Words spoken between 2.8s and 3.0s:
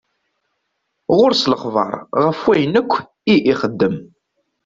akk